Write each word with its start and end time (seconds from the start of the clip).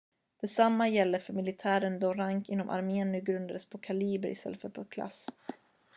detsamma 0.41 0.87
gäller 0.87 1.19
för 1.19 1.33
militären 1.33 1.99
då 1.99 2.13
rank 2.13 2.49
inom 2.49 2.69
armén 2.69 3.11
nu 3.11 3.21
grundades 3.21 3.65
på 3.69 3.77
kaliber 3.77 4.29
istället 4.29 4.61
för 4.61 4.69
på 4.69 4.83
klass 4.85 5.29